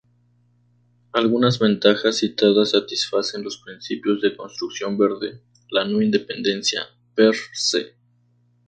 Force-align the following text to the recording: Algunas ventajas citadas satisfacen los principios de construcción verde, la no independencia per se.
Algunas 1.11 1.59
ventajas 1.59 2.17
citadas 2.17 2.71
satisfacen 2.71 3.43
los 3.43 3.59
principios 3.63 4.19
de 4.21 4.35
construcción 4.35 4.97
verde, 4.97 5.41
la 5.69 5.85
no 5.85 6.01
independencia 6.01 6.81
per 7.13 7.35
se. 7.53 7.93